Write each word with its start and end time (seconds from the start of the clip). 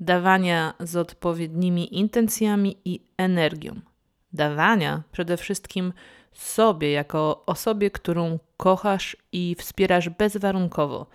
Dawania 0.00 0.74
z 0.80 0.96
odpowiednimi 0.96 1.98
intencjami 1.98 2.76
i 2.84 3.00
energią. 3.16 3.80
Dawania 4.32 5.02
przede 5.12 5.36
wszystkim 5.36 5.92
sobie, 6.32 6.90
jako 6.92 7.42
osobie, 7.46 7.90
którą 7.90 8.38
kochasz 8.56 9.16
i 9.32 9.56
wspierasz 9.58 10.08
bezwarunkowo. 10.08 11.06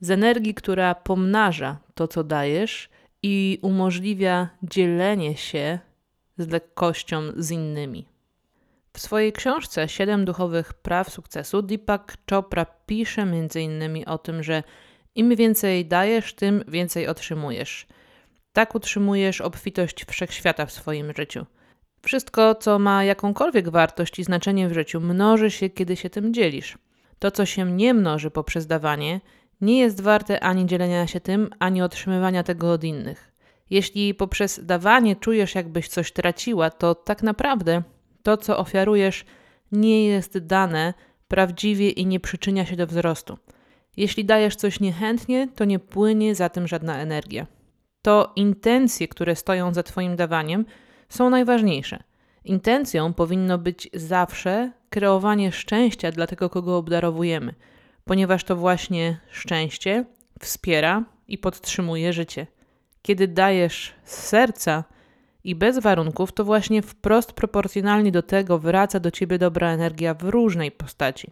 Z 0.00 0.10
energii, 0.10 0.54
która 0.54 0.94
pomnaża 0.94 1.78
to, 1.94 2.08
co 2.08 2.24
dajesz 2.24 2.88
i 3.22 3.58
umożliwia 3.62 4.48
dzielenie 4.62 5.36
się 5.36 5.78
z 6.38 6.48
lekkością 6.48 7.22
z 7.36 7.50
innymi. 7.50 8.06
W 8.92 9.00
swojej 9.00 9.32
książce 9.32 9.88
Siedem 9.88 10.24
duchowych 10.24 10.74
praw 10.74 11.10
sukcesu 11.10 11.62
Deepak 11.62 12.16
Chopra 12.30 12.66
pisze 12.86 13.22
m.in. 13.22 14.04
o 14.06 14.18
tym, 14.18 14.42
że 14.42 14.62
im 15.14 15.36
więcej 15.36 15.86
dajesz, 15.86 16.34
tym 16.34 16.64
więcej 16.68 17.06
otrzymujesz. 17.06 17.86
Tak 18.58 18.74
utrzymujesz 18.74 19.40
obfitość 19.40 20.04
wszechświata 20.04 20.66
w 20.66 20.72
swoim 20.72 21.12
życiu. 21.16 21.46
Wszystko, 22.02 22.54
co 22.54 22.78
ma 22.78 23.04
jakąkolwiek 23.04 23.68
wartość 23.68 24.18
i 24.18 24.24
znaczenie 24.24 24.68
w 24.68 24.72
życiu, 24.72 25.00
mnoży 25.00 25.50
się, 25.50 25.70
kiedy 25.70 25.96
się 25.96 26.10
tym 26.10 26.34
dzielisz. 26.34 26.78
To, 27.18 27.30
co 27.30 27.46
się 27.46 27.72
nie 27.72 27.94
mnoży 27.94 28.30
poprzez 28.30 28.66
dawanie, 28.66 29.20
nie 29.60 29.78
jest 29.78 30.00
warte 30.00 30.40
ani 30.40 30.66
dzielenia 30.66 31.06
się 31.06 31.20
tym, 31.20 31.50
ani 31.58 31.82
otrzymywania 31.82 32.42
tego 32.42 32.72
od 32.72 32.84
innych. 32.84 33.32
Jeśli 33.70 34.14
poprzez 34.14 34.60
dawanie 34.64 35.16
czujesz, 35.16 35.54
jakbyś 35.54 35.88
coś 35.88 36.12
traciła, 36.12 36.70
to 36.70 36.94
tak 36.94 37.22
naprawdę 37.22 37.82
to, 38.22 38.36
co 38.36 38.58
ofiarujesz, 38.58 39.24
nie 39.72 40.06
jest 40.06 40.38
dane 40.38 40.94
prawdziwie 41.28 41.90
i 41.90 42.06
nie 42.06 42.20
przyczynia 42.20 42.66
się 42.66 42.76
do 42.76 42.86
wzrostu. 42.86 43.38
Jeśli 43.96 44.24
dajesz 44.24 44.56
coś 44.56 44.80
niechętnie, 44.80 45.48
to 45.54 45.64
nie 45.64 45.78
płynie 45.78 46.34
za 46.34 46.48
tym 46.48 46.66
żadna 46.68 46.98
energia. 46.98 47.57
To 48.02 48.32
intencje, 48.36 49.08
które 49.08 49.36
stoją 49.36 49.74
za 49.74 49.82
Twoim 49.82 50.16
dawaniem, 50.16 50.64
są 51.08 51.30
najważniejsze. 51.30 52.02
Intencją 52.44 53.14
powinno 53.14 53.58
być 53.58 53.90
zawsze 53.94 54.72
kreowanie 54.90 55.52
szczęścia 55.52 56.12
dla 56.12 56.26
tego, 56.26 56.50
kogo 56.50 56.76
obdarowujemy, 56.76 57.54
ponieważ 58.04 58.44
to 58.44 58.56
właśnie 58.56 59.20
szczęście 59.30 60.04
wspiera 60.40 61.04
i 61.28 61.38
podtrzymuje 61.38 62.12
życie. 62.12 62.46
Kiedy 63.02 63.28
dajesz 63.28 63.94
z 64.04 64.18
serca, 64.18 64.84
i 65.44 65.54
bez 65.54 65.78
warunków, 65.78 66.32
to 66.32 66.44
właśnie 66.44 66.82
wprost 66.82 67.32
proporcjonalnie 67.32 68.12
do 68.12 68.22
tego 68.22 68.58
wraca 68.58 69.00
do 69.00 69.10
ciebie 69.10 69.38
dobra 69.38 69.70
energia 69.70 70.14
w 70.14 70.22
różnej 70.22 70.70
postaci. 70.70 71.30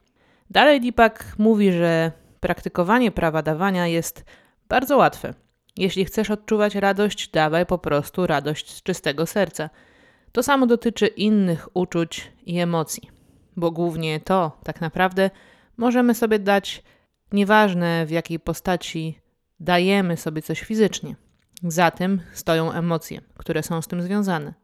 Dalej 0.50 0.80
Deepak 0.80 1.34
mówi, 1.38 1.72
że 1.72 2.12
praktykowanie 2.40 3.10
prawa 3.10 3.42
dawania 3.42 3.86
jest 3.86 4.24
bardzo 4.68 4.96
łatwe. 4.96 5.34
Jeśli 5.76 6.04
chcesz 6.04 6.30
odczuwać 6.30 6.74
radość, 6.74 7.28
dawaj 7.30 7.66
po 7.66 7.78
prostu 7.78 8.26
radość 8.26 8.70
z 8.70 8.82
czystego 8.82 9.26
serca. 9.26 9.70
To 10.32 10.42
samo 10.42 10.66
dotyczy 10.66 11.06
innych 11.06 11.68
uczuć 11.74 12.32
i 12.46 12.58
emocji, 12.58 13.10
bo 13.56 13.70
głównie 13.70 14.20
to 14.20 14.58
tak 14.64 14.80
naprawdę 14.80 15.30
możemy 15.76 16.14
sobie 16.14 16.38
dać, 16.38 16.82
nieważne 17.32 18.06
w 18.06 18.10
jakiej 18.10 18.40
postaci 18.40 19.20
dajemy 19.60 20.16
sobie 20.16 20.42
coś 20.42 20.60
fizycznie. 20.60 21.16
Za 21.62 21.90
tym 21.90 22.20
stoją 22.32 22.72
emocje, 22.72 23.20
które 23.38 23.62
są 23.62 23.82
z 23.82 23.86
tym 23.86 24.02
związane. 24.02 24.54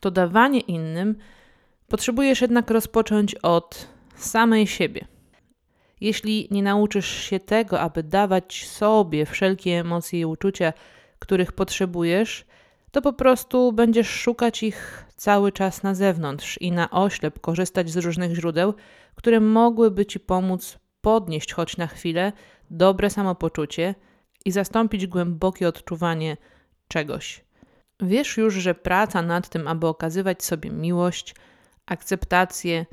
To 0.00 0.10
dawanie 0.10 0.60
innym 0.60 1.16
potrzebujesz 1.88 2.40
jednak 2.40 2.70
rozpocząć 2.70 3.34
od 3.34 3.88
samej 4.16 4.66
siebie. 4.66 5.06
Jeśli 6.00 6.48
nie 6.50 6.62
nauczysz 6.62 7.10
się 7.10 7.40
tego, 7.40 7.80
aby 7.80 8.02
dawać 8.02 8.66
sobie 8.68 9.26
wszelkie 9.26 9.80
emocje 9.80 10.20
i 10.20 10.24
uczucia, 10.24 10.72
których 11.18 11.52
potrzebujesz, 11.52 12.44
to 12.90 13.02
po 13.02 13.12
prostu 13.12 13.72
będziesz 13.72 14.08
szukać 14.08 14.62
ich 14.62 15.04
cały 15.16 15.52
czas 15.52 15.82
na 15.82 15.94
zewnątrz 15.94 16.58
i 16.60 16.72
na 16.72 16.90
oślep 16.90 17.40
korzystać 17.40 17.90
z 17.90 17.96
różnych 17.96 18.34
źródeł, 18.34 18.74
które 19.14 19.40
mogłyby 19.40 20.06
ci 20.06 20.20
pomóc 20.20 20.78
podnieść 21.00 21.52
choć 21.52 21.76
na 21.76 21.86
chwilę 21.86 22.32
dobre 22.70 23.10
samopoczucie 23.10 23.94
i 24.44 24.52
zastąpić 24.52 25.06
głębokie 25.06 25.68
odczuwanie 25.68 26.36
czegoś. 26.88 27.44
Wiesz 28.00 28.36
już, 28.36 28.54
że 28.54 28.74
praca 28.74 29.22
nad 29.22 29.48
tym, 29.48 29.68
aby 29.68 29.86
okazywać 29.86 30.44
sobie 30.44 30.70
miłość, 30.70 31.34
akceptację, 31.86 32.86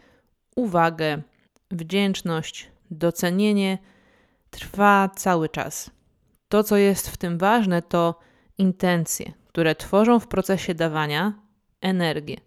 uwagę, 0.56 1.22
wdzięczność, 1.72 2.72
docenienie, 2.94 3.78
trwa 4.50 5.09
cały 5.16 5.50
czas. 5.50 5.92
To, 6.50 6.64
co 6.64 6.78
jest 6.78 7.09
w 7.09 7.18
tym 7.18 7.38
ważne, 7.38 7.81
to 7.81 8.20
intencje, 8.58 9.34
które 9.48 9.76
tworzą 9.76 10.20
w 10.20 10.28
procesie 10.28 10.74
dawania 10.74 11.34
energię. 11.82 12.38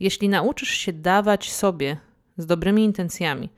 Jeśli 0.00 0.28
nauczysz 0.28 0.68
się 0.68 0.92
dawać 0.92 1.52
sobie 1.52 1.96
z 2.36 2.46
dobrymi 2.46 2.84
intencjami, 2.84 3.48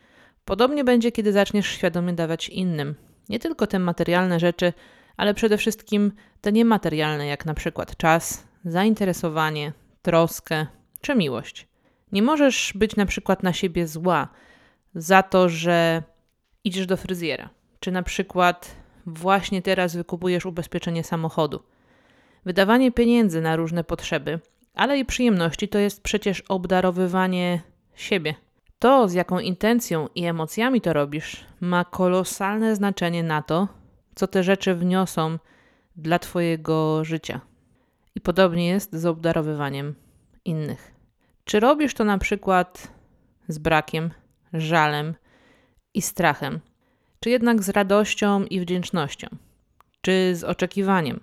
podobnie 0.44 0.84
będzie, 0.84 1.12
kiedy 1.12 1.32
zaczniesz 1.32 1.66
świadomie 1.66 2.12
dawać 2.12 2.48
innym. 2.48 2.94
Nie 3.28 3.38
tylko 3.38 3.66
te 3.66 3.78
materialne 3.78 4.40
rzeczy, 4.40 4.72
ale 5.16 5.34
przede 5.34 5.58
wszystkim 5.58 6.12
te 6.40 6.52
niematerialne, 6.52 7.26
jak 7.26 7.46
na 7.46 7.54
przykład 7.54 7.96
czas, 7.96 8.46
zainteresowanie, 8.64 9.72
troskę 10.02 10.66
czy 11.00 11.14
miłość. 11.14 11.68
Nie 12.12 12.22
możesz 12.22 12.72
być 12.74 12.96
na 12.96 13.06
przykład 13.06 13.42
na 13.42 13.52
siebie 13.52 13.86
zła 13.86 14.28
za 14.94 15.22
to, 15.22 15.48
że 15.48 16.02
idziesz 16.66 16.86
do 16.86 16.96
fryzjera, 16.96 17.50
czy 17.80 17.92
na 17.92 18.02
przykład 18.02 18.76
właśnie 19.06 19.62
teraz 19.62 19.96
wykupujesz 19.96 20.46
ubezpieczenie 20.46 21.04
samochodu. 21.04 21.62
Wydawanie 22.44 22.92
pieniędzy 22.92 23.40
na 23.40 23.56
różne 23.56 23.84
potrzeby, 23.84 24.40
ale 24.74 24.98
i 24.98 25.04
przyjemności 25.04 25.68
to 25.68 25.78
jest 25.78 26.02
przecież 26.02 26.40
obdarowywanie 26.40 27.60
siebie. 27.94 28.34
To, 28.78 29.08
z 29.08 29.12
jaką 29.12 29.38
intencją 29.38 30.08
i 30.14 30.24
emocjami 30.24 30.80
to 30.80 30.92
robisz, 30.92 31.44
ma 31.60 31.84
kolosalne 31.84 32.76
znaczenie 32.76 33.22
na 33.22 33.42
to, 33.42 33.68
co 34.14 34.26
te 34.26 34.42
rzeczy 34.42 34.74
wniosą 34.74 35.38
dla 35.96 36.18
Twojego 36.18 37.04
życia. 37.04 37.40
I 38.14 38.20
podobnie 38.20 38.68
jest 38.68 38.96
z 38.96 39.06
obdarowywaniem 39.06 39.94
innych. 40.44 40.94
Czy 41.44 41.60
robisz 41.60 41.94
to 41.94 42.04
na 42.04 42.18
przykład 42.18 42.92
z 43.48 43.58
brakiem, 43.58 44.10
żalem 44.52 45.14
i 45.96 46.02
strachem, 46.02 46.60
czy 47.20 47.30
jednak 47.30 47.62
z 47.62 47.68
radością 47.68 48.44
i 48.44 48.60
wdzięcznością, 48.60 49.28
czy 50.00 50.36
z 50.36 50.44
oczekiwaniem? 50.44 51.20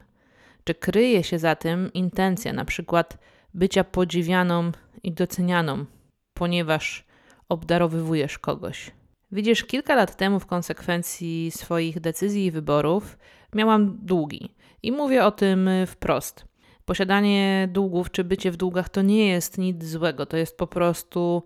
Czy 0.63 0.75
kryje 0.75 1.23
się 1.23 1.39
za 1.39 1.55
tym 1.55 1.93
intencja 1.93 2.53
na 2.53 2.65
przykład 2.65 3.17
bycia 3.53 3.83
podziwianą 3.83 4.71
i 5.03 5.11
docenianą, 5.11 5.85
ponieważ 6.33 7.05
obdarowywujesz 7.49 8.39
kogoś? 8.39 8.91
Widzisz, 9.31 9.63
kilka 9.63 9.95
lat 9.95 10.17
temu 10.17 10.39
w 10.39 10.45
konsekwencji 10.45 11.51
swoich 11.51 11.99
decyzji 11.99 12.45
i 12.45 12.51
wyborów 12.51 13.17
miałam 13.55 13.97
długi. 14.01 14.49
I 14.83 14.91
mówię 14.91 15.25
o 15.25 15.31
tym 15.31 15.69
wprost. 15.87 16.45
Posiadanie 16.85 17.69
długów 17.71 18.11
czy 18.11 18.23
bycie 18.23 18.51
w 18.51 18.57
długach 18.57 18.89
to 18.89 19.01
nie 19.01 19.27
jest 19.27 19.57
nic 19.57 19.85
złego, 19.85 20.25
to 20.25 20.37
jest 20.37 20.57
po 20.57 20.67
prostu 20.67 21.43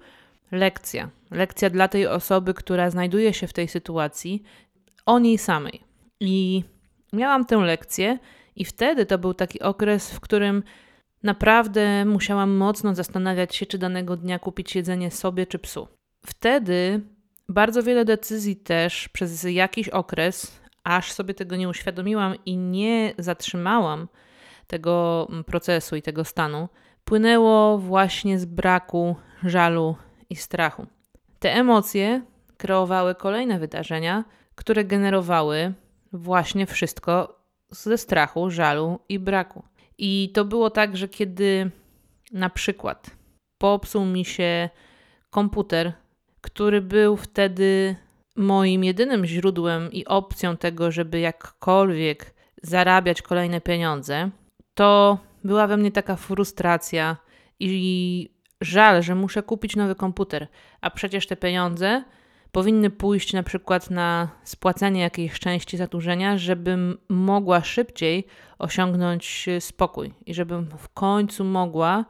lekcja. 0.51 1.09
Lekcja 1.31 1.69
dla 1.69 1.87
tej 1.87 2.07
osoby, 2.07 2.53
która 2.53 2.89
znajduje 2.89 3.33
się 3.33 3.47
w 3.47 3.53
tej 3.53 3.67
sytuacji, 3.67 4.43
o 5.05 5.19
niej 5.19 5.37
samej. 5.37 5.83
I 6.19 6.63
miałam 7.13 7.45
tę 7.45 7.57
lekcję, 7.57 8.19
i 8.55 8.65
wtedy 8.65 9.05
to 9.05 9.17
był 9.17 9.33
taki 9.33 9.59
okres, 9.59 10.11
w 10.11 10.19
którym 10.19 10.63
naprawdę 11.23 12.05
musiałam 12.05 12.51
mocno 12.51 12.95
zastanawiać 12.95 13.55
się, 13.55 13.65
czy 13.65 13.77
danego 13.77 14.17
dnia 14.17 14.39
kupić 14.39 14.75
jedzenie 14.75 15.11
sobie 15.11 15.47
czy 15.47 15.59
psu. 15.59 15.87
Wtedy 16.25 17.01
bardzo 17.49 17.83
wiele 17.83 18.05
decyzji 18.05 18.55
też 18.55 19.09
przez 19.09 19.43
jakiś 19.43 19.89
okres, 19.89 20.61
aż 20.83 21.11
sobie 21.11 21.33
tego 21.33 21.55
nie 21.55 21.69
uświadomiłam 21.69 22.35
i 22.45 22.57
nie 22.57 23.13
zatrzymałam 23.17 24.07
tego 24.67 25.27
procesu 25.45 25.95
i 25.95 26.01
tego 26.01 26.25
stanu, 26.25 26.69
płynęło 27.05 27.77
właśnie 27.77 28.39
z 28.39 28.45
braku 28.45 29.15
żalu 29.43 29.95
i 30.29 30.35
strachu. 30.35 30.85
Te 31.39 31.53
emocje 31.53 32.21
kreowały 32.57 33.15
kolejne 33.15 33.59
wydarzenia, 33.59 34.23
które 34.55 34.85
generowały 34.85 35.73
właśnie 36.13 36.65
wszystko 36.65 37.39
ze 37.69 37.97
strachu, 37.97 38.49
żalu 38.49 38.99
i 39.09 39.19
braku. 39.19 39.63
I 39.97 40.31
to 40.33 40.45
było 40.45 40.69
tak, 40.69 40.97
że 40.97 41.07
kiedy 41.07 41.71
na 42.31 42.49
przykład 42.49 43.11
popsuł 43.57 44.05
mi 44.05 44.25
się 44.25 44.69
komputer, 45.29 45.93
który 46.41 46.81
był 46.81 47.17
wtedy 47.17 47.95
moim 48.35 48.83
jedynym 48.83 49.25
źródłem 49.25 49.91
i 49.91 50.05
opcją 50.05 50.57
tego, 50.57 50.91
żeby 50.91 51.19
jakkolwiek 51.19 52.33
zarabiać 52.63 53.21
kolejne 53.21 53.61
pieniądze, 53.61 54.29
to 54.73 55.17
była 55.43 55.67
we 55.67 55.77
mnie 55.77 55.91
taka 55.91 56.15
frustracja 56.15 57.17
i 57.59 58.36
żal, 58.61 59.03
że 59.03 59.15
muszę 59.15 59.43
kupić 59.43 59.75
nowy 59.75 59.95
komputer, 59.95 60.47
a 60.81 60.89
przecież 60.89 61.27
te 61.27 61.35
pieniądze 61.35 62.03
powinny 62.51 62.89
pójść 62.89 63.33
na 63.33 63.43
przykład 63.43 63.89
na 63.89 64.29
spłacenie 64.43 65.01
jakiejś 65.01 65.39
części 65.39 65.77
zadłużenia, 65.77 66.37
żebym 66.37 66.97
mogła 67.09 67.63
szybciej 67.63 68.27
osiągnąć 68.59 69.45
spokój 69.59 70.13
i 70.25 70.33
żebym 70.33 70.69
w 70.77 70.89
końcu 70.89 71.43
mogła 71.43 72.05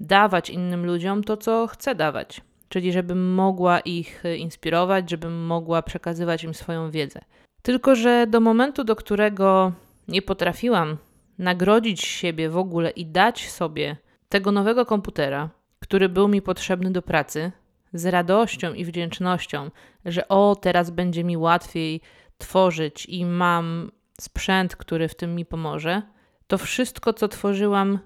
dawać 0.00 0.50
innym 0.50 0.86
ludziom 0.86 1.24
to, 1.24 1.36
co 1.36 1.66
chcę 1.66 1.94
dawać. 1.94 2.40
Czyli 2.68 2.92
żebym 2.92 3.34
mogła 3.34 3.80
ich 3.80 4.22
inspirować, 4.38 5.10
żebym 5.10 5.46
mogła 5.46 5.82
przekazywać 5.82 6.44
im 6.44 6.54
swoją 6.54 6.90
wiedzę. 6.90 7.20
Tylko, 7.62 7.94
że 7.94 8.26
do 8.26 8.40
momentu, 8.40 8.84
do 8.84 8.96
którego 8.96 9.72
nie 10.08 10.22
potrafiłam 10.22 10.96
nagrodzić 11.38 12.04
siebie 12.04 12.50
w 12.50 12.56
ogóle 12.56 12.90
i 12.90 13.06
dać 13.06 13.50
sobie 13.50 13.96
tego 14.28 14.52
nowego 14.52 14.86
komputera, 14.86 15.48
który 15.90 16.08
był 16.08 16.28
mi 16.28 16.42
potrzebny 16.42 16.90
do 16.90 17.02
pracy, 17.02 17.52
z 17.92 18.06
radością 18.06 18.74
i 18.74 18.84
wdzięcznością, 18.84 19.70
że 20.04 20.28
o, 20.28 20.56
teraz 20.60 20.90
będzie 20.90 21.24
mi 21.24 21.36
łatwiej 21.36 22.00
tworzyć 22.38 23.06
i 23.06 23.24
mam 23.24 23.90
sprzęt, 24.20 24.76
który 24.76 25.08
w 25.08 25.14
tym 25.14 25.34
mi 25.34 25.46
pomoże, 25.46 26.02
to 26.46 26.58
wszystko, 26.58 27.12
co 27.12 27.28
tworzyłam, 27.28 27.98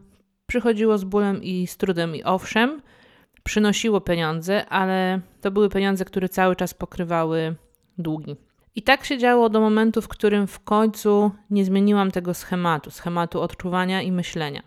przychodziło 0.47 0.99
z 0.99 1.05
bólem 1.05 1.43
i 1.43 1.67
z 1.67 1.77
trudem. 1.77 2.17
I 2.17 2.23
owszem, 2.23 2.83
przynosiło 3.43 4.01
pieniądze, 4.01 4.67
ale 4.67 5.21
to 5.41 5.51
były 5.51 5.69
pieniądze, 5.69 6.05
które 6.05 6.29
cały 6.29 6.57
czas 6.57 6.75
pokrywały 6.75 7.55
długi. 7.99 8.37
I 8.75 8.83
tak 8.83 9.05
się 9.05 9.19
działo 9.19 9.49
do 9.49 9.61
momentu, 9.61 10.03
w 10.03 10.09
którym 10.09 10.47
w 10.47 10.61
końcu 10.61 11.31
nie 11.51 11.65
zmieniłam 11.65 12.11
tego 12.11 12.35
schematu, 12.35 12.91
schematu 12.91 13.41
odczuwania 13.41 14.03
i 14.03 14.13
myślenia. 14.13 14.63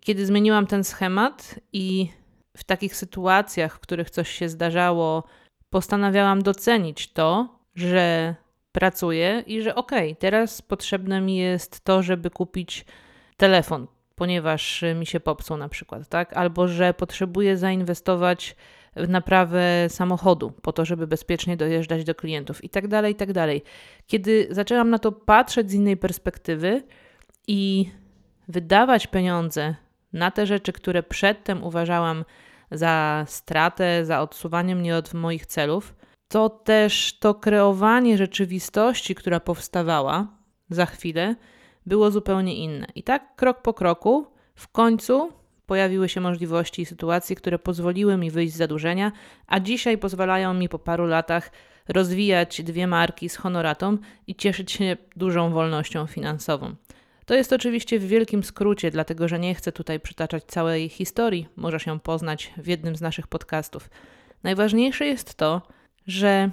Kiedy 0.00 0.26
zmieniłam 0.26 0.66
ten 0.66 0.84
schemat 0.84 1.60
i 1.72 2.17
w 2.58 2.64
takich 2.64 2.96
sytuacjach, 2.96 3.76
w 3.76 3.80
których 3.80 4.10
coś 4.10 4.30
się 4.30 4.48
zdarzało, 4.48 5.24
postanawiałam 5.70 6.42
docenić 6.42 7.12
to, 7.12 7.58
że 7.74 8.34
pracuję 8.72 9.44
i 9.46 9.62
że 9.62 9.74
okej, 9.74 10.10
okay, 10.10 10.20
teraz 10.20 10.62
potrzebne 10.62 11.20
mi 11.20 11.36
jest 11.36 11.84
to, 11.84 12.02
żeby 12.02 12.30
kupić 12.30 12.84
telefon, 13.36 13.86
ponieważ 14.14 14.84
mi 14.94 15.06
się 15.06 15.20
popsuł 15.20 15.56
na 15.56 15.68
przykład, 15.68 16.08
tak? 16.08 16.32
Albo 16.32 16.68
że 16.68 16.94
potrzebuję 16.94 17.56
zainwestować 17.56 18.56
w 18.96 19.08
naprawę 19.08 19.62
samochodu 19.88 20.50
po 20.50 20.72
to, 20.72 20.84
żeby 20.84 21.06
bezpiecznie 21.06 21.56
dojeżdżać 21.56 22.04
do 22.04 22.14
klientów 22.14 22.64
i 22.64 22.68
tak 22.68 22.88
dalej, 22.88 23.12
i 23.12 23.16
tak 23.16 23.32
dalej. 23.32 23.62
Kiedy 24.06 24.48
zaczęłam 24.50 24.90
na 24.90 24.98
to 24.98 25.12
patrzeć 25.12 25.70
z 25.70 25.74
innej 25.74 25.96
perspektywy 25.96 26.82
i 27.46 27.90
wydawać 28.48 29.06
pieniądze 29.06 29.74
na 30.12 30.30
te 30.30 30.46
rzeczy, 30.46 30.72
które 30.72 31.02
przedtem 31.02 31.64
uważałam 31.64 32.24
za 32.70 33.24
stratę, 33.28 34.04
za 34.04 34.20
odsuwanie 34.20 34.76
mnie 34.76 34.96
od 34.96 35.14
moich 35.14 35.46
celów, 35.46 35.94
to 36.28 36.48
też 36.48 37.18
to 37.18 37.34
kreowanie 37.34 38.18
rzeczywistości, 38.18 39.14
która 39.14 39.40
powstawała 39.40 40.26
za 40.70 40.86
chwilę, 40.86 41.34
było 41.86 42.10
zupełnie 42.10 42.54
inne. 42.54 42.86
I 42.94 43.02
tak 43.02 43.36
krok 43.36 43.62
po 43.62 43.74
kroku, 43.74 44.26
w 44.54 44.68
końcu 44.68 45.32
pojawiły 45.66 46.08
się 46.08 46.20
możliwości 46.20 46.82
i 46.82 46.86
sytuacje, 46.86 47.36
które 47.36 47.58
pozwoliły 47.58 48.16
mi 48.16 48.30
wyjść 48.30 48.54
z 48.54 48.56
zadłużenia, 48.56 49.12
a 49.46 49.60
dzisiaj 49.60 49.98
pozwalają 49.98 50.54
mi 50.54 50.68
po 50.68 50.78
paru 50.78 51.06
latach 51.06 51.50
rozwijać 51.88 52.62
dwie 52.62 52.86
marki 52.86 53.28
z 53.28 53.36
honoratą 53.36 53.98
i 54.26 54.34
cieszyć 54.34 54.72
się 54.72 54.96
dużą 55.16 55.50
wolnością 55.50 56.06
finansową. 56.06 56.74
To 57.28 57.34
jest 57.34 57.52
oczywiście 57.52 57.98
w 57.98 58.06
wielkim 58.06 58.44
skrócie, 58.44 58.90
dlatego 58.90 59.28
że 59.28 59.38
nie 59.38 59.54
chcę 59.54 59.72
tutaj 59.72 60.00
przytaczać 60.00 60.44
całej 60.44 60.88
historii, 60.88 61.48
możesz 61.56 61.86
ją 61.86 61.98
poznać 61.98 62.52
w 62.56 62.66
jednym 62.66 62.96
z 62.96 63.00
naszych 63.00 63.26
podcastów. 63.26 63.90
Najważniejsze 64.42 65.06
jest 65.06 65.34
to, 65.34 65.62
że 66.06 66.50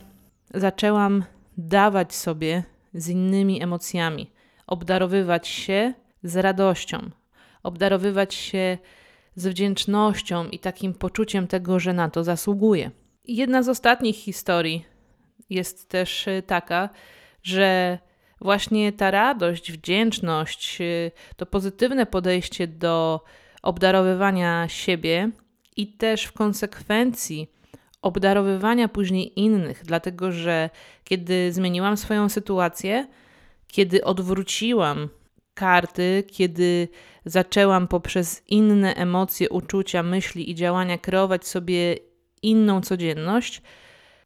zaczęłam 0.54 1.24
dawać 1.58 2.16
sobie 2.16 2.64
z 2.94 3.10
innymi 3.10 3.64
emocjami, 3.64 4.32
obdarowywać 4.68 5.48
się 5.48 5.94
z 6.24 6.36
radością, 6.36 7.10
obdarowywać 7.64 8.34
się 8.34 8.78
z 9.36 9.48
wdzięcznością 9.48 10.48
i 10.48 10.60
takim 10.60 10.94
poczuciem 10.94 11.48
tego, 11.48 11.80
że 11.80 11.94
na 11.94 12.10
to 12.10 12.24
zasługuję. 12.24 12.92
Jedna 13.26 13.64
z 13.64 13.70
ostatnich 13.70 14.16
historii 14.16 14.86
jest 15.50 15.90
też 15.90 16.26
taka, 16.48 16.90
że 17.44 18.00
właśnie 18.42 18.92
ta 18.94 19.12
radość, 19.12 19.72
wdzięczność, 19.72 20.82
y, 20.82 21.12
to 21.36 21.46
pozytywne 21.46 22.06
podejście 22.06 22.68
do 22.68 23.24
obdarowywania 23.62 24.68
siebie 24.68 25.32
i 25.78 25.88
też 25.88 26.24
w 26.24 26.32
konsekwencji 26.34 27.52
obdarowywania 28.02 28.88
później 28.88 29.40
innych, 29.40 29.82
dlatego 29.86 30.32
że 30.32 30.70
kiedy 31.04 31.54
zmieniłam 31.54 31.98
swoją 31.98 32.30
sytuację, 32.30 33.08
kiedy 33.68 34.04
odwróciłam 34.04 35.10
karty, 35.54 36.24
kiedy 36.32 36.88
zaczęłam 37.26 37.88
poprzez 37.88 38.44
inne 38.48 38.96
emocje, 38.96 39.50
uczucia, 39.50 40.04
myśli 40.04 40.52
i 40.52 40.56
działania 40.56 40.98
kreować 40.98 41.48
sobie 41.48 41.98
inną 42.42 42.82
codzienność, 42.82 43.62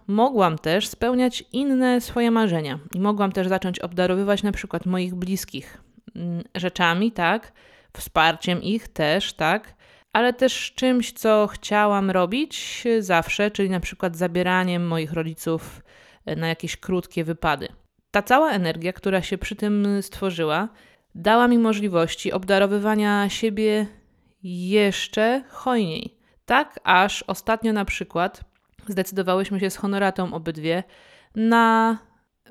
mogłam 0.10 0.58
też 0.58 0.88
spełniać 0.88 1.44
inne 1.52 2.02
swoje 2.02 2.32
marzenia 2.32 2.80
i 2.96 3.00
mogłam 3.00 3.32
też 3.32 3.48
zacząć 3.48 3.80
obdarowywać 3.80 4.44
na 4.44 4.52
przykład 4.52 4.86
moich 4.86 5.16
bliskich 5.16 5.82
mm, 6.16 6.44
rzeczami, 6.56 7.12
tak, 7.12 7.52
wsparciem 7.98 8.64
ich 8.64 8.88
też, 8.88 9.34
tak, 9.34 9.74
ale 10.14 10.34
też 10.34 10.74
czymś, 10.76 11.12
co 11.12 11.48
chciałam 11.48 12.12
robić 12.12 12.84
zawsze, 13.00 13.52
czyli 13.52 13.70
na 13.70 13.80
przykład 13.80 14.18
zabieraniem 14.18 14.88
moich 14.88 15.14
rodziców 15.14 15.82
e, 16.26 16.36
na 16.36 16.48
jakieś 16.48 16.78
krótkie 16.78 17.24
wypady. 17.24 17.68
Ta 18.12 18.22
cała 18.22 18.52
energia, 18.52 18.94
która 18.94 19.22
się 19.22 19.38
przy 19.38 19.56
tym 19.56 20.02
stworzyła, 20.02 20.70
dała 21.16 21.48
mi 21.48 21.58
możliwości 21.58 22.32
obdarowywania 22.32 23.30
siebie 23.30 23.88
jeszcze 24.44 25.44
hojniej. 25.50 26.18
Tak, 26.46 26.80
aż 26.84 27.24
ostatnio 27.24 27.74
na 27.74 27.86
przykład 27.86 28.49
zdecydowałyśmy 28.88 29.60
się 29.60 29.70
z 29.70 29.76
honoratą 29.76 30.34
obydwie 30.34 30.84
na 31.36 31.98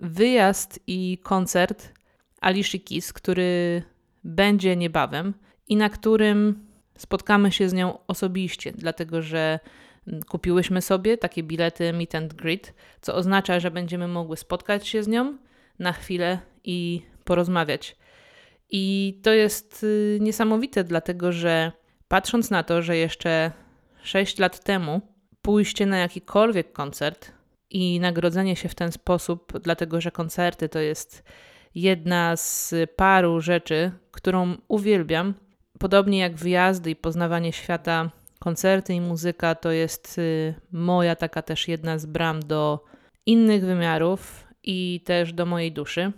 wyjazd 0.00 0.80
i 0.87 1.18
koncert 1.23 1.92
Alicia 2.40 2.78
Keys, 2.88 3.12
który 3.12 3.82
będzie 4.25 4.76
niebawem 4.76 5.35
i 5.68 5.76
na 5.76 5.88
którym 5.88 6.66
spotkamy 6.99 7.52
się 7.52 7.68
z 7.68 7.73
nią 7.73 7.99
osobiście, 8.06 8.73
dlatego 8.73 9.23
że 9.23 9.58
kupiłyśmy 10.28 10.82
sobie 10.82 11.18
takie 11.18 11.42
bilety 11.42 11.92
meet 11.92 12.14
and 12.14 12.35
greet, 12.35 12.75
co 13.00 13.14
oznacza, 13.14 13.61
że 13.61 13.70
będziemy 13.70 14.08
mogły 14.08 14.37
spotkać 14.37 14.88
się 14.88 15.02
z 15.02 15.08
nią 15.08 15.38
na 15.78 15.92
chwilę 15.92 16.38
i 16.64 17.02
porozmawiać. 17.25 17.97
I 18.70 19.14
to 19.23 19.32
jest 19.32 19.82
y, 19.85 20.18
niesamowite, 20.20 20.85
dlatego 20.85 21.32
że 21.32 21.73
patrząc 22.08 22.50
na 22.50 22.62
to, 22.62 22.82
że 22.82 22.97
jeszcze 22.97 23.52
6 24.02 24.38
lat 24.38 24.64
temu 24.64 25.00
pójście 25.48 25.86
na 25.86 25.98
jakikolwiek 25.98 26.72
koncert 26.72 27.32
i 27.70 28.00
nagrodzenie 28.00 28.56
się 28.56 28.68
w 28.68 28.74
ten 28.74 28.92
sposób, 28.92 29.52
dlatego 29.62 30.00
że 30.00 30.10
koncerty 30.10 30.68
to 30.68 30.78
jest 30.78 31.24
jedna 31.74 32.36
z 32.36 32.74
paru 32.96 33.40
rzeczy, 33.40 33.92
którą 34.10 34.56
uwielbiam. 34.68 35.34
Podobnie 35.78 36.18
jak 36.18 36.36
wyjazdy 36.36 36.90
i 36.90 36.96
poznawanie 36.96 37.52
świata, 37.52 38.10
koncerty 38.38 38.94
i 38.94 39.00
muzyka 39.00 39.54
to 39.54 39.70
jest 39.70 40.18
y, 40.18 40.54
moja 40.72 41.16
taka 41.16 41.42
też 41.42 41.68
jedna 41.68 41.98
z 41.98 42.06
bram 42.06 42.40
do 42.40 42.84
innych 43.26 43.64
wymiarów 43.64 44.46
i 44.62 45.02
też 45.04 45.32
do 45.32 45.46
mojej 45.46 45.72
duszy. 45.72 46.12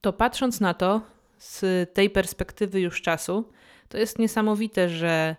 To 0.00 0.12
patrząc 0.12 0.60
na 0.60 0.74
to 0.74 1.00
z 1.38 1.64
tej 1.94 2.10
perspektywy 2.10 2.80
już 2.80 3.02
czasu, 3.02 3.44
to 3.88 3.98
jest 3.98 4.18
niesamowite, 4.18 4.88
że 4.88 5.36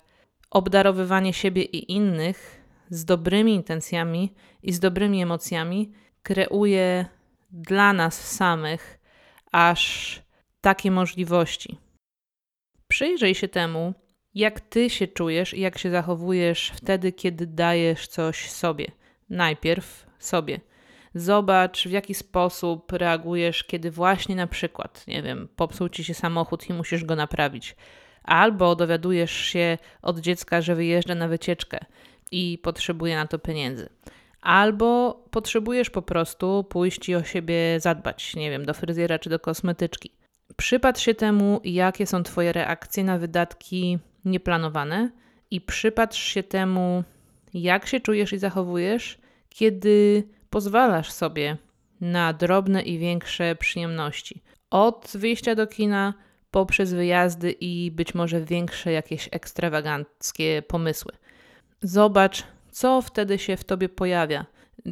obdarowywanie 0.49 1.33
siebie 1.33 1.61
i 1.63 1.91
innych 1.91 2.66
z 2.89 3.05
dobrymi 3.05 3.53
intencjami 3.53 4.33
i 4.63 4.73
z 4.73 4.79
dobrymi 4.79 5.21
emocjami 5.21 5.91
kreuje 6.23 7.05
dla 7.51 7.93
nas 7.93 8.31
samych 8.35 8.99
aż 9.51 10.21
takie 10.61 10.91
możliwości. 10.91 11.77
Przyjrzyj 12.87 13.35
się 13.35 13.47
temu, 13.47 13.93
jak 14.33 14.59
ty 14.59 14.89
się 14.89 15.07
czujesz 15.07 15.53
i 15.53 15.61
jak 15.61 15.77
się 15.77 15.91
zachowujesz 15.91 16.71
wtedy, 16.75 17.11
kiedy 17.11 17.47
dajesz 17.47 18.07
coś 18.07 18.49
sobie. 18.51 18.87
Najpierw 19.29 20.05
sobie. 20.19 20.59
Zobacz, 21.15 21.87
w 21.87 21.91
jaki 21.91 22.13
sposób 22.13 22.91
reagujesz, 22.91 23.63
kiedy 23.63 23.91
właśnie 23.91 24.35
na 24.35 24.47
przykład, 24.47 25.07
nie 25.07 25.23
wiem, 25.23 25.47
popsuł 25.55 25.89
ci 25.89 26.03
się 26.03 26.13
samochód 26.13 26.69
i 26.69 26.73
musisz 26.73 27.05
go 27.05 27.15
naprawić. 27.15 27.75
Albo 28.23 28.75
dowiadujesz 28.75 29.31
się 29.31 29.77
od 30.01 30.19
dziecka, 30.19 30.61
że 30.61 30.75
wyjeżdża 30.75 31.15
na 31.15 31.27
wycieczkę 31.27 31.79
i 32.31 32.57
potrzebuje 32.63 33.15
na 33.15 33.27
to 33.27 33.39
pieniędzy. 33.39 33.89
Albo 34.41 35.13
potrzebujesz 35.31 35.89
po 35.89 36.01
prostu 36.01 36.63
pójść 36.63 37.09
i 37.09 37.15
o 37.15 37.23
siebie 37.23 37.79
zadbać, 37.79 38.35
nie 38.35 38.49
wiem, 38.49 38.65
do 38.65 38.73
fryzjera 38.73 39.19
czy 39.19 39.29
do 39.29 39.39
kosmetyczki. 39.39 40.11
Przypatrz 40.55 41.03
się 41.03 41.15
temu, 41.15 41.61
jakie 41.63 42.07
są 42.07 42.23
Twoje 42.23 42.53
reakcje 42.53 43.03
na 43.03 43.17
wydatki 43.17 43.99
nieplanowane 44.25 45.11
i 45.51 45.61
przypatrz 45.61 46.23
się 46.23 46.43
temu, 46.43 47.03
jak 47.53 47.87
się 47.87 47.99
czujesz 47.99 48.33
i 48.33 48.37
zachowujesz, 48.37 49.17
kiedy 49.49 50.23
pozwalasz 50.49 51.11
sobie 51.11 51.57
na 52.01 52.33
drobne 52.33 52.81
i 52.81 52.97
większe 52.97 53.55
przyjemności. 53.55 54.41
Od 54.69 55.11
wyjścia 55.15 55.55
do 55.55 55.67
kina 55.67 56.13
poprzez 56.51 56.93
wyjazdy 56.93 57.51
i 57.51 57.91
być 57.91 58.15
może 58.15 58.41
większe 58.41 58.91
jakieś 58.91 59.29
ekstrawaganckie 59.31 60.63
pomysły. 60.67 61.11
Zobacz, 61.81 62.43
co 62.71 63.01
wtedy 63.01 63.37
się 63.37 63.57
w 63.57 63.63
tobie 63.63 63.89
pojawia. 63.89 64.45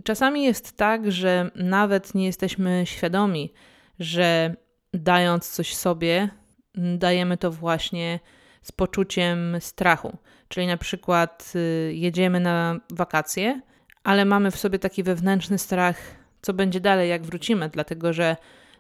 Czasami 0.04 0.44
jest 0.44 0.78
tak, 0.78 1.12
że 1.12 1.52
nawet 1.56 2.16
nie 2.16 2.26
jesteśmy 2.26 2.84
świadomi, 2.86 3.54
że 4.00 4.56
dając 4.94 5.50
coś 5.50 5.76
sobie, 5.76 6.30
dajemy 6.76 7.38
to 7.38 7.52
właśnie 7.52 8.20
z 8.62 8.72
poczuciem 8.72 9.58
strachu. 9.60 10.18
Czyli 10.48 10.68
na 10.68 10.78
przykład 10.78 11.54
y, 11.56 11.94
jedziemy 11.94 12.40
na 12.40 12.80
wakacje, 12.90 13.62
ale 14.04 14.26
mamy 14.26 14.52
w 14.52 14.58
sobie 14.58 14.80
taki 14.80 15.04
wewnętrzny 15.04 15.58
strach, 15.58 15.98
co 16.42 16.54
będzie 16.54 16.80
dalej, 16.80 17.10
jak 17.10 17.24
wrócimy, 17.24 17.70
dlatego 17.70 18.14
że 18.14 18.36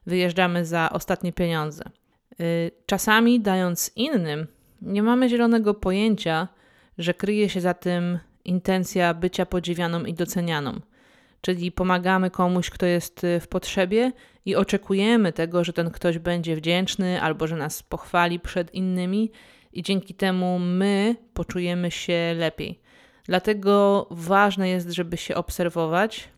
wyjeżdżamy 0.05 0.65
za 0.65 0.89
ostatnie 0.89 1.33
pieniądze. 1.33 1.83
Y, 2.39 2.71
czasami 2.85 3.41
dając 3.41 3.91
innym, 3.95 4.47
nie 4.81 5.03
mamy 5.03 5.29
zielonego 5.29 5.73
pojęcia, 5.73 6.47
że 6.97 7.13
kryje 7.13 7.49
się 7.49 7.61
za 7.61 7.73
tym 7.73 8.19
intencja 8.45 9.13
bycia 9.13 9.45
podziwianą 9.45 10.03
i 10.03 10.13
docenianą. 10.13 10.79
Czyli 11.41 11.71
pomagamy 11.71 12.31
komuś, 12.31 12.69
kto 12.69 12.85
jest 12.85 13.23
y, 13.23 13.39
w 13.39 13.47
potrzebie 13.47 14.11
i 14.45 14.55
oczekujemy 14.55 15.33
tego, 15.33 15.63
że 15.63 15.73
ten 15.73 15.91
ktoś 15.91 16.19
będzie 16.19 16.55
wdzięczny 16.55 17.21
albo 17.21 17.47
że 17.47 17.55
nas 17.55 17.83
pochwali 17.83 18.39
przed 18.39 18.73
innymi, 18.73 19.31
i 19.75 19.83
dzięki 19.83 20.13
temu 20.13 20.59
my 20.59 21.15
poczujemy 21.33 21.91
się 21.91 22.33
lepiej. 22.37 22.79
Dlatego 23.25 24.07
ważne 24.11 24.69
jest, 24.69 24.89
żeby 24.89 25.17
się 25.17 25.35
obserwować 25.35 26.29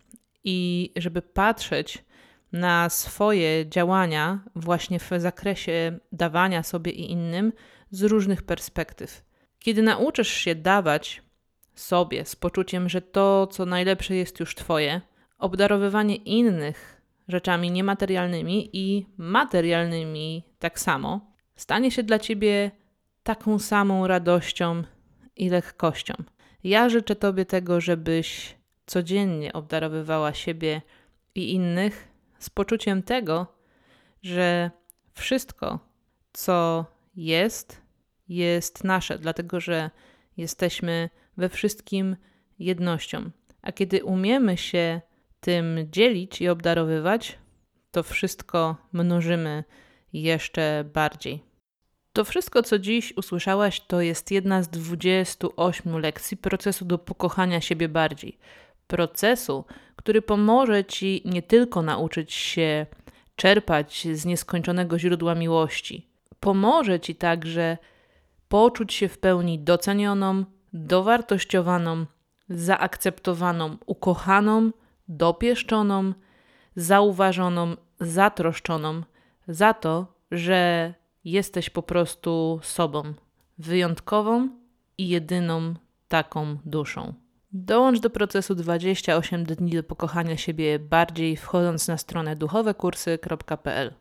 i 0.44 0.92
żeby 0.96 1.22
patrzeć 1.22 2.06
na 2.52 2.90
swoje 2.90 3.70
działania 3.70 4.44
właśnie 4.56 5.00
w 5.00 5.10
zakresie 5.18 6.00
dawania 6.12 6.64
sobie 6.64 6.92
i 6.92 7.12
innym 7.12 7.54
z 7.92 8.04
różnych 8.04 8.44
perspektyw. 8.44 9.27
Kiedy 9.60 9.82
nauczysz 9.82 10.28
się 10.32 10.56
dawać 10.56 11.22
sobie 11.76 12.26
z 12.26 12.36
poczuciem, 12.36 12.90
że 12.90 13.02
to, 13.02 13.48
co 13.48 13.66
najlepsze 13.66 14.16
jest 14.16 14.40
już 14.40 14.56
Twoje, 14.56 15.02
obdarowywanie 15.38 16.16
innych 16.16 17.02
rzeczami 17.28 17.72
niematerialnymi 17.72 18.70
i 18.74 19.06
materialnymi 19.18 20.44
tak 20.60 20.80
samo, 20.80 21.32
stanie 21.56 21.92
się 21.92 22.04
dla 22.04 22.20
Ciebie 22.20 22.72
taką 23.24 23.60
samą 23.60 24.08
radością 24.08 24.84
i 25.36 25.50
lekkością. 25.50 26.14
Ja 26.64 26.90
życzę 26.90 27.16
Tobie 27.16 27.46
tego, 27.46 27.82
żebyś 27.82 28.56
codziennie 28.86 29.54
obdarowywała 29.54 30.34
siebie 30.34 30.82
i 31.36 31.52
innych 31.54 32.08
z 32.40 32.50
poczuciem 32.50 33.04
tego, 33.04 33.48
że 34.24 34.72
wszystko, 35.14 35.80
co 36.34 36.86
jest, 37.16 37.82
jest 38.30 38.84
nasze, 38.84 39.20
dlatego 39.20 39.60
że 39.60 39.90
jesteśmy 40.38 41.10
we 41.38 41.50
wszystkim 41.50 42.16
jednością. 42.60 43.30
A 43.62 43.72
kiedy 43.72 44.04
umiemy 44.04 44.58
się 44.58 45.02
tym 45.40 45.88
dzielić 45.92 46.42
i 46.42 46.50
obdarowywać, 46.50 47.38
to 47.92 48.04
wszystko 48.04 48.76
mnożymy 48.94 49.64
jeszcze 50.14 50.84
bardziej. 50.94 51.44
To 52.14 52.26
wszystko, 52.26 52.64
co 52.64 52.80
dziś 52.80 53.14
usłyszałaś, 53.18 53.82
to 53.82 54.02
jest 54.02 54.32
jedna 54.32 54.64
z 54.64 54.70
28 54.70 55.98
lekcji 56.00 56.38
procesu 56.38 56.86
do 56.86 56.98
pokochania 56.98 57.62
siebie 57.62 57.90
bardziej. 57.90 58.38
Procesu, 58.88 59.66
który 59.96 60.22
pomoże 60.22 60.86
ci 60.86 61.22
nie 61.26 61.42
tylko 61.42 61.82
nauczyć 61.82 62.34
się 62.34 62.86
czerpać 63.36 64.08
z 64.14 64.26
nieskończonego 64.26 65.00
źródła 65.00 65.36
miłości, 65.36 66.08
pomoże 66.40 67.00
ci 67.00 67.16
także 67.16 67.78
poczuć 68.50 68.94
się 68.94 69.08
w 69.08 69.18
pełni 69.18 69.60
docenioną, 69.60 70.46
dowartościowaną, 70.74 72.06
zaakceptowaną, 72.50 73.78
ukochaną, 73.86 74.72
dopieszczoną, 75.08 76.14
zauważoną, 76.76 77.76
zatroszczoną 78.00 79.02
za 79.48 79.74
to, 79.74 80.14
że 80.32 80.94
jesteś 81.26 81.70
po 81.70 81.84
prostu 81.84 82.60
sobą, 82.64 83.14
wyjątkową 83.58 84.50
i 84.98 85.08
jedyną 85.08 85.74
taką 86.08 86.58
duszą. 86.66 87.14
Dołącz 87.52 88.00
do 88.00 88.10
procesu 88.10 88.56
28 88.56 89.44
dni 89.44 89.72
do 89.72 89.84
pokochania 89.84 90.38
siebie 90.38 90.80
bardziej, 90.80 91.38
wchodząc 91.38 91.88
na 91.88 91.98
stronę 91.98 92.36
duchowekursy.pl. 92.36 93.94